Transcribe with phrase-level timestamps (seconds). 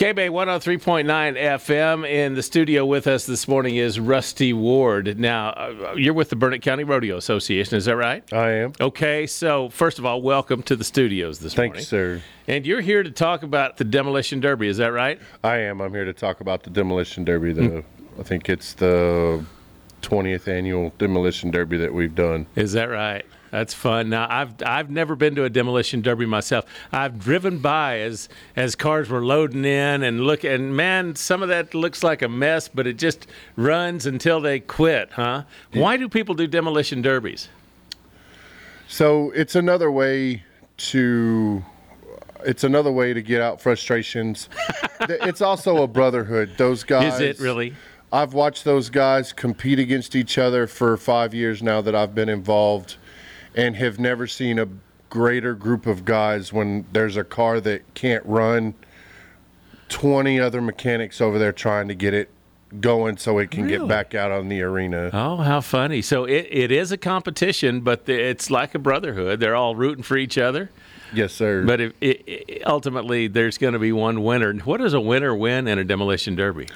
[0.00, 1.04] KB 103.9
[1.36, 2.08] FM.
[2.08, 5.18] In the studio with us this morning is Rustey Ward.
[5.18, 8.24] Now, uh, you're with the Burnet County Rodeo Association, is that right?
[8.32, 8.72] I am.
[8.80, 11.74] Okay, so first of all, welcome to the studios this morning.
[11.74, 12.22] Thanks, sir.
[12.48, 15.20] And you're here to talk about the Demolition Derby, is that right?
[15.44, 15.82] I am.
[15.82, 17.52] I'm here to talk about the Demolition Derby.
[17.52, 17.84] The
[18.18, 19.44] I think it's the
[20.02, 22.46] 20th annual Demolition Derby that we've done.
[22.56, 23.24] Is that right?
[23.50, 24.10] That's fun.
[24.10, 26.64] Now I've I've never been to a demolition derby myself.
[26.92, 31.48] I've driven by as as cars were loading in and look and man, some of
[31.48, 35.42] that looks like a mess, but it just runs until they quit, huh?
[35.72, 37.48] Why do people do demolition derbies?
[38.86, 40.44] So it's another way
[40.76, 41.64] to
[42.44, 44.48] it's another way to get out frustrations.
[45.00, 46.52] it's also a brotherhood.
[46.56, 47.74] Those guys Is it really?
[48.12, 52.28] I've watched those guys compete against each other for five years now that I've been
[52.28, 52.96] involved,
[53.54, 54.66] and have never seen a
[55.08, 58.74] greater group of guys when there's a car that can't run.
[59.88, 62.30] Twenty other mechanics over there trying to get it
[62.80, 63.78] going so it can Really?
[63.78, 65.10] get back out on the arena.
[65.12, 66.00] Oh, how funny.
[66.02, 69.40] So it, it is a competition, but the, it's like a brotherhood.
[69.40, 70.70] They're all rooting for each other.
[71.12, 71.64] Yes, sir.
[71.64, 74.52] But if, it, it, ultimately, there's going to be one winner.
[74.54, 76.66] What does a winner win in a demolition derby?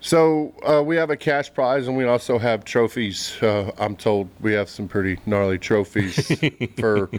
[0.00, 3.40] So uh, we have a cash prize, and we also have trophies.
[3.42, 6.30] Uh, I'm told we have some pretty gnarly trophies
[6.78, 7.10] for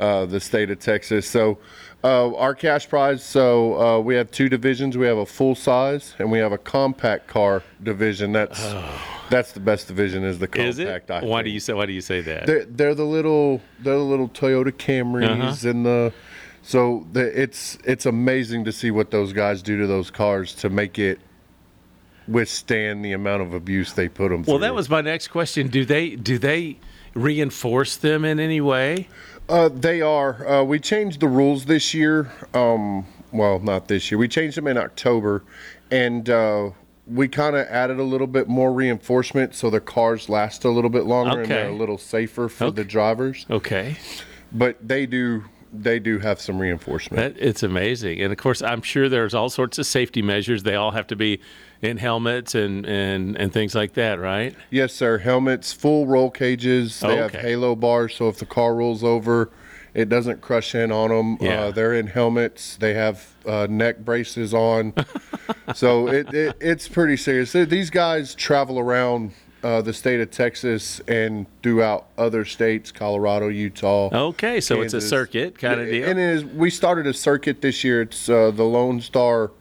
[0.00, 1.28] uh, the state of Texas.
[1.28, 1.58] So
[2.02, 3.22] uh, our cash prize.
[3.22, 4.96] So uh, we have two divisions.
[4.96, 8.32] We have a full size, and we have a compact car division.
[8.32, 8.58] That's
[9.30, 10.24] that's the best division.
[10.24, 10.68] Is the compact?
[10.68, 11.10] Is it?
[11.10, 11.74] I Why do you say?
[11.74, 12.46] Why do you say that?
[12.46, 16.12] They're, they're the little they're the little Toyota Camrys and the
[16.62, 20.68] so the, it's it's amazing to see what those guys do to those cars to
[20.70, 21.20] make it
[22.28, 24.58] withstand the amount of abuse they put them Well, through.
[24.60, 25.68] that was my next question.
[25.68, 26.78] Do they do they
[27.14, 29.08] reinforce them in any way?
[29.50, 30.46] Uh, they are.
[30.46, 34.18] Uh, we changed the rules this year um, well not this year.
[34.18, 35.42] We changed them in October
[35.90, 36.70] and uh,
[37.06, 40.90] we kind of added a little bit more reinforcement so the cars last a little
[40.90, 42.76] bit longer and they're a little safer for Okay.
[42.76, 43.46] the drivers.
[43.50, 43.96] Okay,
[44.52, 49.08] but they do they do have some reinforcement it's amazing, and of course, I'm sure
[49.08, 50.62] there's all sorts of safety measures.
[50.62, 51.40] They all have to be
[51.82, 54.54] in helmets and and and things like that, right?
[54.70, 55.18] Yes, sir.
[55.18, 57.00] Helmets, full roll cages.
[57.00, 59.50] They have halo bars, so if the car rolls over,
[59.94, 61.38] it doesn't crush in on them.
[61.40, 61.64] Yeah.
[61.64, 62.76] Uh, they're in helmets.
[62.76, 64.94] They have uh, neck braces on.
[65.74, 67.52] so it, it it's pretty serious.
[67.52, 69.32] These guys travel around
[69.62, 74.08] uh, the state of Texas and throughout other states, Colorado, Utah.
[74.28, 76.08] Okay, so it's a circuit kind of deal.
[76.08, 78.02] And it is, we started a circuit this year.
[78.02, 79.52] It's uh, the Lone Star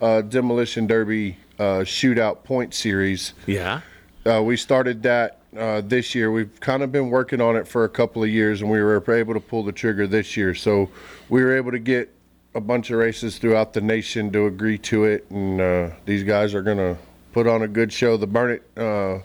[0.00, 3.34] uh, Demolition Derby uh, Shootout Point Series.
[3.46, 3.80] yeah.
[4.26, 6.32] Uh, we started that uh, this year.
[6.32, 9.00] We've kind of been working on it for a couple of years, and we were
[9.14, 10.52] able to pull the trigger this year.
[10.52, 10.90] So
[11.28, 12.12] we were able to get
[12.52, 16.54] a bunch of races throughout the nation to agree to it, and uh, these guys
[16.54, 16.96] are going to
[17.32, 18.16] put on a good show.
[18.16, 19.18] The Burnet, uh,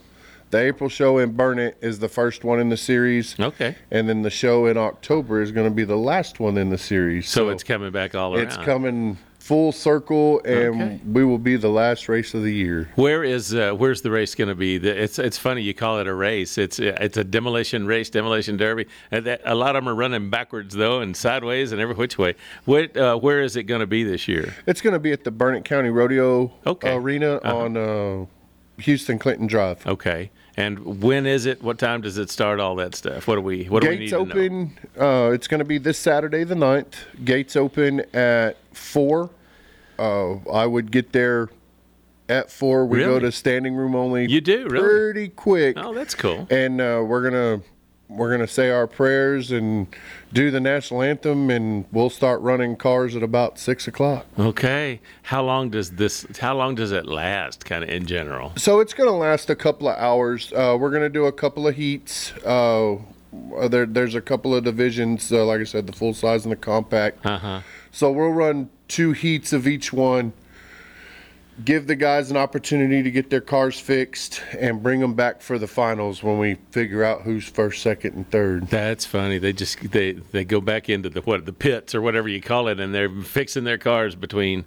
[0.51, 4.21] the April show in Burnet is the first one in the series, Okay, and then
[4.21, 7.27] the show in October is going to be the last one in the series.
[7.27, 8.43] so, it's coming back all around.
[8.47, 10.99] it's coming full circle, and Okay.
[11.03, 12.89] we will be the last race of the year.
[12.95, 14.75] Where is uh, where's the race going to be?
[14.75, 16.59] It's it's funny you call it a race.
[16.59, 18.85] It's it's a demolition race, demolition derby.
[19.09, 22.35] That, a lot of them are running backwards though, and sideways and every which way.
[22.65, 24.53] What uh, where is it going to be this year?
[24.67, 26.93] It's going to be at the Burnet County Rodeo Okay.
[26.93, 28.25] Arena on uh,
[28.81, 29.85] Houston Clinton Drive.
[29.87, 31.61] Okay, and when is it?
[31.63, 32.59] What time does it start?
[32.59, 33.27] All that stuff.
[33.27, 34.31] What do we what do we need Gates to know?
[34.33, 34.77] open.
[34.99, 36.93] Uh, it's going to be this Saturday the 9th.
[37.23, 39.29] Gates open at four.
[39.97, 41.49] Uh, I would get there
[42.27, 42.85] at four.
[42.85, 44.27] We go to standing room only.
[44.29, 44.83] You do, really?
[44.83, 45.77] pretty quick.
[45.77, 46.47] Oh, that's cool.
[46.49, 47.61] and uh, we're gonna
[48.11, 49.87] we're gonna say our prayers and
[50.33, 54.25] do the national anthem, and we'll start running cars at about six o'clock.
[54.37, 56.25] Okay, how long does this?
[56.39, 57.65] How long does it last?
[57.65, 58.53] Kind of in general.
[58.57, 60.51] So it's going to last a couple of hours.
[60.53, 62.33] Uh, we're going to do a couple of heats.
[62.45, 62.97] Uh,
[63.67, 66.57] there, there's a couple of divisions, uh, like I said, the full size and the
[66.57, 67.25] compact.
[67.25, 67.61] Uh huh.
[67.91, 70.33] So we'll run two heats of each one.
[71.63, 75.59] Give the guys an opportunity to get their cars fixed and bring them back for
[75.59, 78.67] the finals when we figure out who's first, second, and third.
[78.69, 79.37] That's funny.
[79.37, 82.67] They just they they go back into the what the pits or whatever you call
[82.67, 84.65] it, and they're fixing their cars between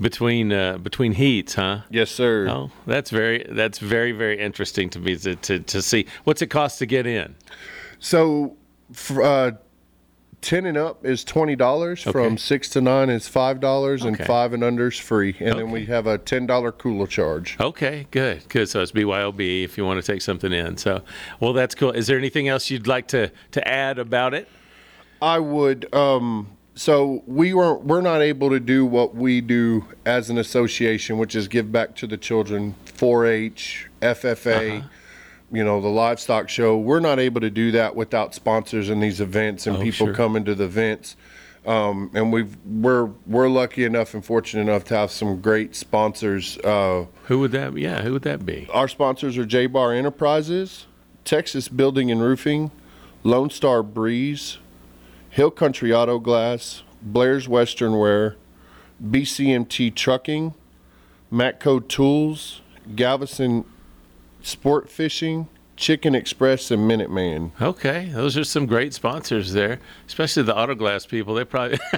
[0.00, 1.80] between uh, between heats, huh?
[1.90, 2.48] Yes, sir.
[2.48, 6.06] Oh, that's very that's very very interesting to me to to, to see.
[6.24, 7.34] What's it cost to get in?
[7.98, 8.56] So,
[8.92, 9.50] for, uh,
[10.40, 12.02] ten and up is twenty dollars.
[12.02, 12.12] Okay.
[12.12, 15.36] From six to nine is five dollars, and five and under is free.
[15.40, 17.56] And then we have a ten dollar cooler charge.
[17.60, 18.68] Okay, good, good.
[18.68, 20.76] So it's BYOB if you want to take something in.
[20.76, 21.02] So,
[21.40, 21.92] well, that's cool.
[21.92, 24.48] Is there anything else you'd like to to add about it?
[25.20, 25.92] I would.
[25.94, 31.16] Um, so we weren't we're not able to do what we do as an association,
[31.18, 34.84] which is give back to the children, 4-H, FFA,
[35.52, 36.76] you know, the livestock show.
[36.76, 40.14] We're not able to do that without sponsors in these events and Oh, people sure.
[40.14, 41.16] coming to the events.
[41.66, 46.58] Um, and we've we're we're lucky enough and fortunate enough to have some great sponsors.
[46.58, 47.76] Uh, Who would that?
[47.76, 48.68] Yeah, who would that be?
[48.72, 50.86] our sponsors are J Bar Enterprises,
[51.24, 52.70] Texas Building and Roofing,
[53.24, 54.58] Lone Star Breeze,
[55.30, 58.36] Hill Country Auto Glass, Blair's Western Wear,
[59.04, 60.54] BCMT Trucking,
[61.32, 62.60] Matco Tools,
[62.94, 63.64] Galveston
[64.46, 67.50] Sport Fishing, Chicken Express, and Minuteman.
[67.60, 71.34] Okay, those are some great sponsors there, especially the autoglass people.
[71.34, 71.78] They probably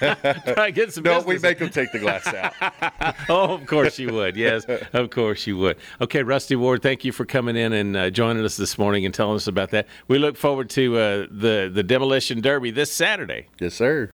[0.00, 1.04] probably get some.
[1.04, 2.52] No, we make them take the glass out.
[3.28, 4.36] Oh, of course you would.
[4.36, 5.76] Yes, of course you would.
[6.00, 9.14] Okay, Rustey Ward, thank you for coming in and uh, joining us this morning and
[9.14, 9.86] telling us about that.
[10.08, 13.46] We look forward to uh, the the demolition derby this Saturday.
[13.60, 14.10] yes, sir.